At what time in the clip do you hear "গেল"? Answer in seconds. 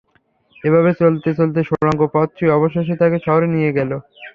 3.77-3.91